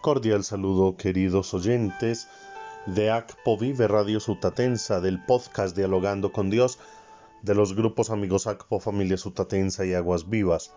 [0.00, 2.26] Cordial saludo, queridos oyentes
[2.86, 6.78] de ACPO Vive Radio Sutatensa, del podcast Dialogando con Dios,
[7.42, 10.72] de los grupos amigos ACPO Familia Sutatensa y Aguas Vivas.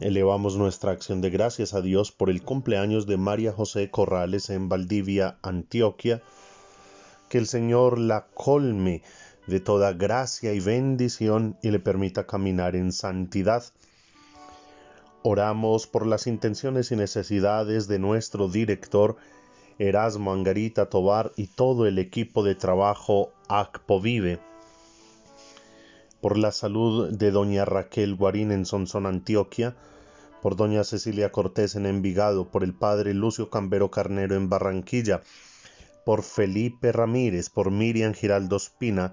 [0.00, 4.68] Elevamos nuestra acción de gracias a Dios por el cumpleaños de María José Corrales en
[4.68, 6.20] Valdivia, Antioquia.
[7.28, 9.04] Que el Señor la colme
[9.46, 13.62] de toda gracia y bendición y le permita caminar en santidad
[15.22, 19.16] Oramos por las intenciones y necesidades de nuestro director
[19.78, 24.38] Erasmo Angarita Tobar y todo el equipo de trabajo ACPO Vive.
[26.22, 29.76] Por la salud de doña Raquel Guarín en Sonsón, Antioquia,
[30.40, 35.20] por doña Cecilia Cortés en Envigado, por el padre Lucio Cambero Carnero en Barranquilla,
[36.06, 39.12] por Felipe Ramírez, por Miriam Giraldo Espina,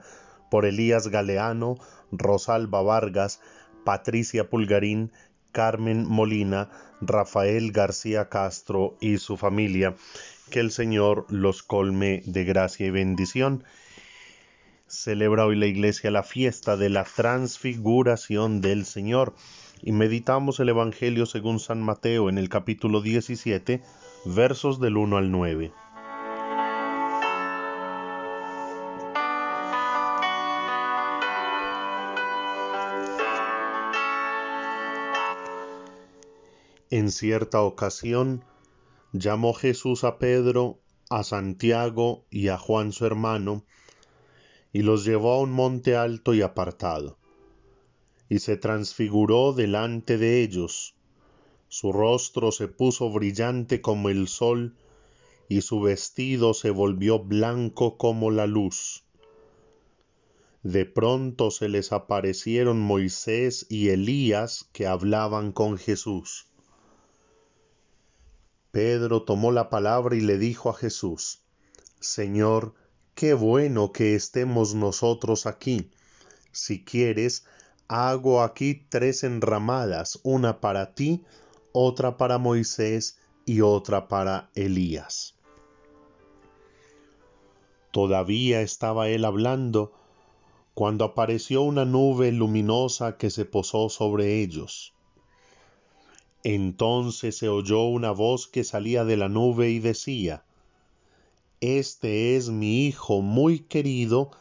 [0.50, 1.76] por Elías Galeano,
[2.14, 3.42] Rosalba Vargas,
[3.84, 5.12] Patricia Pulgarín,
[5.58, 6.70] Carmen Molina,
[7.02, 9.96] Rafael García Castro y su familia.
[10.52, 13.64] Que el Señor los colme de gracia y bendición.
[14.86, 19.34] Celebra hoy la iglesia la fiesta de la transfiguración del Señor
[19.82, 23.82] y meditamos el Evangelio según San Mateo en el capítulo 17,
[24.26, 25.72] versos del 1 al 9.
[36.90, 38.46] En cierta ocasión
[39.12, 43.66] llamó Jesús a Pedro, a Santiago y a Juan su hermano,
[44.72, 47.18] y los llevó a un monte alto y apartado,
[48.30, 50.96] y se transfiguró delante de ellos.
[51.68, 54.78] Su rostro se puso brillante como el sol,
[55.50, 59.04] y su vestido se volvió blanco como la luz.
[60.64, 66.48] De pronto se les aparecieron Moisés y Elías que hablaban con Jesús.
[68.78, 71.42] Pedro tomó la palabra y le dijo a Jesús,
[72.00, 72.76] Señor,
[73.16, 75.90] qué bueno que estemos nosotros aquí.
[76.52, 77.48] Si quieres,
[77.88, 81.26] hago aquí tres enramadas, una para ti,
[81.72, 83.18] otra para Moisés
[83.48, 85.34] y otra para Elías.
[87.90, 89.92] Todavía estaba él hablando
[90.76, 94.94] cuando apareció una nube luminosa que se posó sobre ellos.
[96.44, 100.44] Entonces se oyó una voz que salía de la nube y decía,
[101.62, 104.32] Este es mi Hijo muy querido,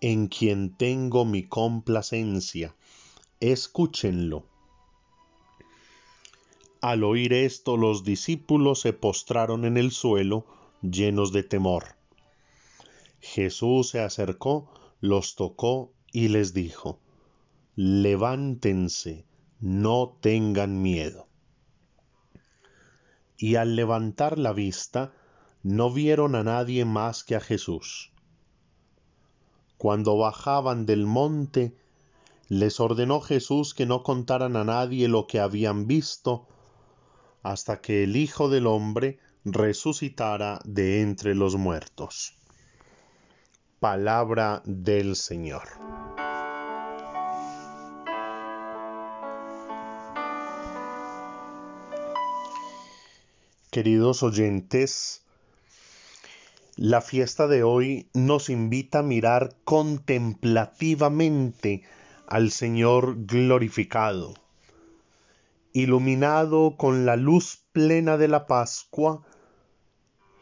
[0.00, 2.74] en quien tengo mi complacencia.
[3.40, 4.44] Escúchenlo.
[6.80, 10.44] Al oír esto los discípulos se postraron en el suelo,
[10.82, 11.96] llenos de temor.
[13.20, 16.98] Jesús se acercó, los tocó y les dijo,
[17.74, 19.24] Levántense,
[19.64, 21.24] no tengan miedo
[23.36, 25.12] y al levantar la vista
[25.62, 28.12] no vieron a nadie más que a Jesús.
[29.76, 31.76] Cuando bajaban del monte,
[32.48, 36.46] les ordenó Jesús que no contaran a nadie lo que habían visto,
[37.42, 42.38] hasta que el Hijo del Hombre resucitara de entre los muertos.
[43.80, 45.93] Palabra del Señor.
[53.74, 55.26] Queridos oyentes,
[56.76, 61.82] la fiesta de hoy nos invita a mirar contemplativamente
[62.28, 64.34] al Señor glorificado,
[65.72, 69.24] iluminado con la luz plena de la Pascua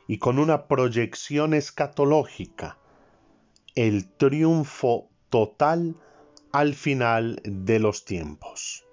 [0.06, 2.76] y con una proyección escatológica,
[3.74, 5.96] el triunfo total
[6.52, 8.84] al final de los tiempos.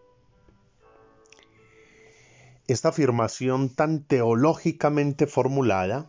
[2.70, 6.06] Esta afirmación tan teológicamente formulada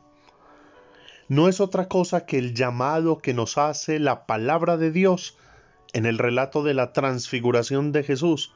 [1.27, 5.39] no es otra cosa que el llamado que nos hace la palabra de Dios
[5.95, 8.53] en el relato de la transfiguración de Jesús,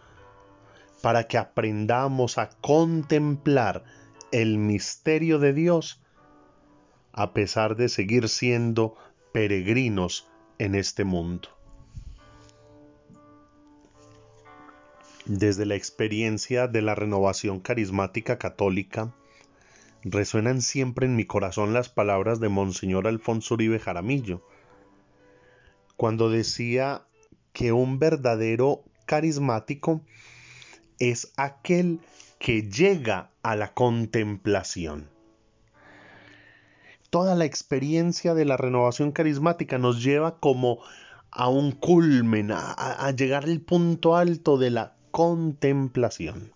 [1.01, 3.85] para que aprendamos a contemplar
[4.33, 6.03] el misterio de Dios
[7.15, 8.97] a pesar de seguir siendo
[9.33, 10.29] peregrinos
[10.59, 11.49] en este mundo.
[15.27, 19.15] Desde la experiencia de la renovación carismática católica,
[20.03, 24.47] resuenan siempre en mi corazón las palabras de Monseñor Alfonso Uribe Jaramillo,
[25.97, 27.07] cuando decía
[27.55, 30.03] que un verdadero carismático
[30.99, 32.01] es aquel
[32.39, 35.09] que llega a la contemplación.
[37.09, 40.81] Toda la experiencia de la renovación carismática nos lleva como
[41.31, 46.53] a un culmen, a, llegar al punto alto de la contemplación.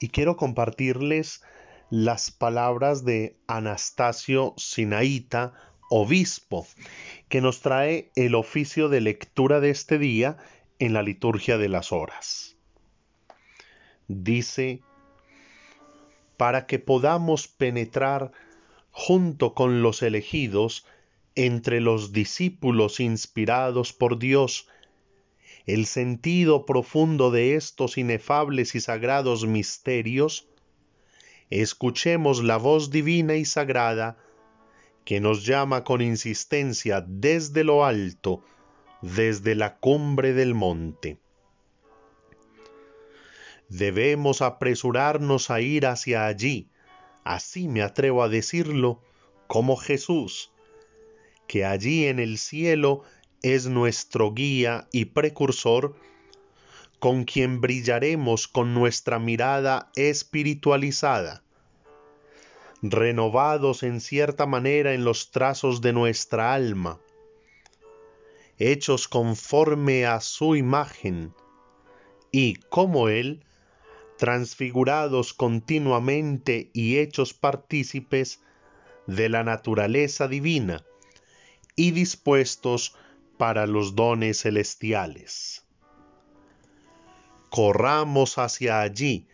[0.00, 1.44] Y quiero compartirles
[1.88, 5.52] las palabras de Anastasio Sinaíta,
[5.88, 6.66] obispo,
[7.28, 10.36] que nos trae el oficio de lectura de este día
[10.80, 12.56] en la liturgia de las horas.
[14.08, 14.80] Dice,
[16.36, 18.32] para que podamos penetrar
[18.90, 20.84] junto con los elegidos
[21.36, 24.66] entre los discípulos inspirados por Dios,
[25.66, 30.48] el sentido profundo de estos inefables y sagrados misterios,
[31.50, 34.16] escuchemos la voz divina y sagrada
[35.04, 38.42] que nos llama con insistencia desde lo alto,
[39.02, 41.18] desde la cumbre del monte.
[43.68, 46.68] Debemos apresurarnos a ir hacia allí,
[47.24, 49.00] así me atrevo a decirlo,
[49.46, 50.52] como Jesús,
[51.46, 53.02] que allí en el cielo
[53.42, 55.96] es nuestro guía y precursor,
[57.00, 61.42] con quien brillaremos con nuestra mirada espiritualizada,
[62.80, 67.00] renovados en cierta manera en los trazos de nuestra alma,
[68.58, 71.34] hechos conforme a su imagen,
[72.30, 73.44] y como Él,
[74.16, 78.40] transfigurados continuamente y hechos partícipes
[79.08, 80.84] de la naturaleza divina,
[81.74, 82.94] y dispuestos
[83.42, 85.64] para los dones celestiales.
[87.50, 89.26] Corramos hacia allí,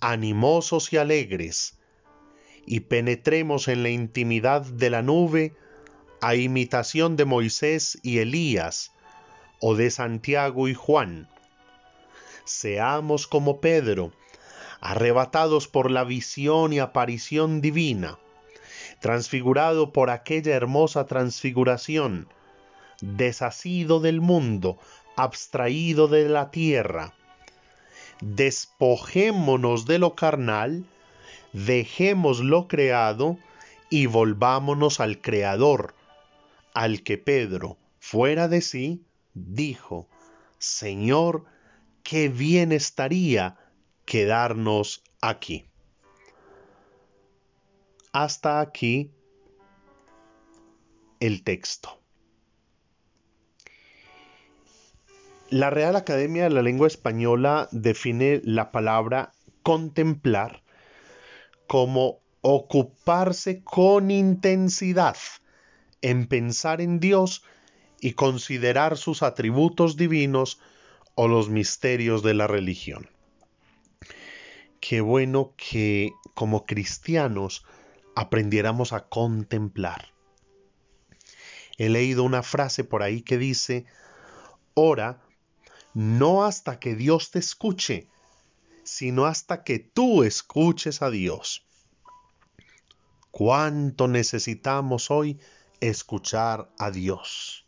[0.00, 1.76] animosos y alegres,
[2.64, 5.56] y penetremos en la intimidad de la nube
[6.20, 8.92] a imitación de Moisés y Elías,
[9.60, 11.28] o de Santiago y Juan.
[12.44, 14.12] Seamos como Pedro,
[14.80, 18.16] arrebatados por la visión y aparición divina,
[19.00, 22.28] transfigurado por aquella hermosa transfiguración,
[23.00, 24.78] desasido del mundo,
[25.16, 27.14] abstraído de la tierra.
[28.20, 30.86] Despojémonos de lo carnal,
[31.52, 33.38] dejemos lo creado
[33.90, 35.94] y volvámonos al Creador,
[36.74, 39.04] al que Pedro, fuera de sí,
[39.34, 40.08] dijo,
[40.58, 41.44] Señor,
[42.02, 43.58] qué bien estaría
[44.04, 45.66] quedarnos aquí.
[48.12, 49.10] Hasta aquí
[51.20, 52.00] el texto.
[55.50, 59.32] La Real Academia de la Lengua Española define la palabra
[59.62, 60.64] contemplar
[61.68, 65.16] como ocuparse con intensidad
[66.02, 67.44] en pensar en Dios
[68.00, 70.60] y considerar sus atributos divinos
[71.14, 73.08] o los misterios de la religión.
[74.80, 77.64] Qué bueno que como cristianos
[78.16, 80.12] aprendiéramos a contemplar.
[81.78, 83.86] He leído una frase por ahí que dice,
[84.74, 85.22] ora
[85.96, 88.06] no hasta que Dios te escuche,
[88.84, 91.64] sino hasta que tú escuches a Dios.
[93.30, 95.40] ¿Cuánto necesitamos hoy
[95.80, 97.64] escuchar a Dios?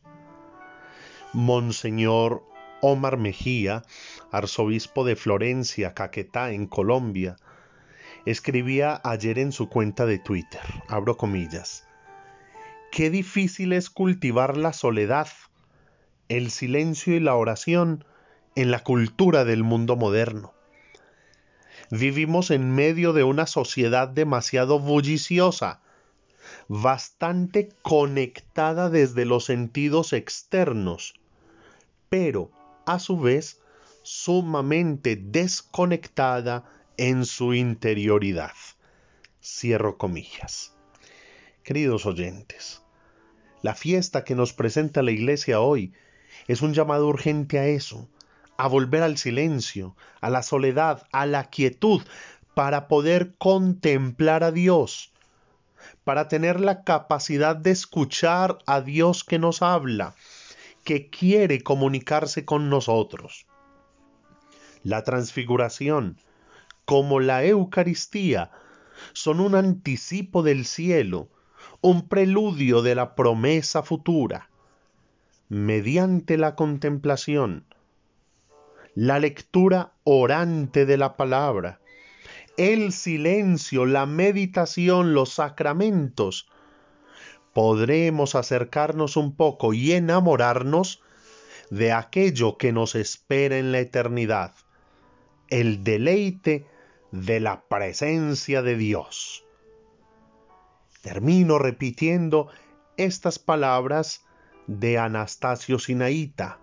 [1.32, 2.44] Monseñor
[2.82, 3.82] Omar Mejía,
[4.30, 7.38] arzobispo de Florencia, Caquetá, en Colombia,
[8.26, 11.88] escribía ayer en su cuenta de Twitter, abro comillas,
[12.92, 15.28] Qué difícil es cultivar la soledad,
[16.28, 18.04] el silencio y la oración
[18.58, 20.52] en la cultura del mundo moderno.
[21.92, 25.80] Vivimos en medio de una sociedad demasiado bulliciosa,
[26.66, 31.14] bastante conectada desde los sentidos externos,
[32.09, 32.50] pero
[32.85, 33.61] a su vez
[34.02, 36.64] sumamente desconectada
[36.97, 38.54] en su interioridad.
[39.40, 40.75] Cierro comillas.
[41.62, 42.83] Queridos oyentes,
[43.62, 45.92] la fiesta que nos presenta la iglesia hoy
[46.49, 48.09] es un llamado urgente a eso,
[48.59, 52.03] a volver al silencio, a la soledad, a la quietud,
[52.55, 55.12] para poder contemplar a Dios,
[56.03, 60.15] para tener la capacidad de escuchar a Dios que nos habla,
[60.85, 63.47] que quiere comunicarse con nosotros.
[64.83, 66.19] La transfiguración,
[66.85, 68.50] como la Eucaristía,
[69.12, 71.29] son un anticipo del cielo,
[71.81, 74.50] un preludio de la promesa futura.
[75.49, 77.65] Mediante la contemplación,
[78.99, 81.78] la lectura orante de la palabra,
[82.57, 86.49] el silencio, la meditación, los sacramentos,
[87.52, 91.00] podremos acercarnos un poco y enamorarnos
[91.71, 94.57] de aquello que nos espera en la eternidad,
[95.49, 96.67] el deleite
[97.12, 99.45] de la presencia de Dios.
[101.02, 102.49] Termino repitiendo
[102.97, 104.26] estas palabras
[104.67, 106.59] de Anastasio Sinaíta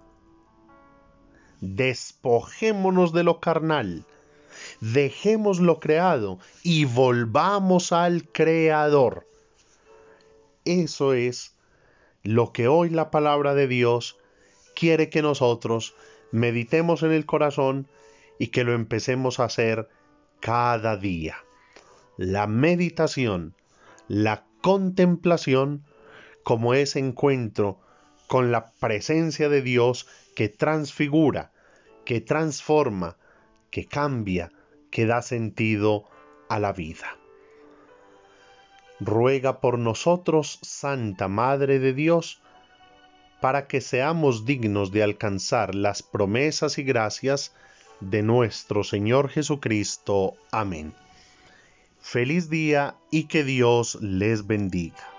[1.73, 4.05] despojémonos de lo carnal,
[4.79, 9.27] Dejemos lo creado y volvamos al Creador.
[10.65, 11.55] Eso es
[12.23, 14.17] lo que hoy la palabra de Dios
[14.75, 15.95] quiere que nosotros
[16.31, 17.87] meditemos en el corazón
[18.39, 19.87] y que lo empecemos a hacer
[20.39, 21.37] cada día.
[22.17, 23.53] La meditación,
[24.07, 25.83] la contemplación
[26.43, 27.79] como ese encuentro
[28.27, 31.51] con la presencia de Dios que transfigura,
[32.05, 33.17] que transforma,
[33.71, 34.51] que cambia,
[34.91, 36.05] que da sentido
[36.47, 37.17] a la vida.
[38.99, 42.41] Ruega por nosotros, Santa Madre de Dios,
[43.41, 47.53] para que seamos dignos de alcanzar las promesas y gracias
[47.99, 50.35] de nuestro Señor Jesucristo.
[50.51, 50.93] Amén.
[51.99, 55.14] Feliz día y que Dios les bendiga.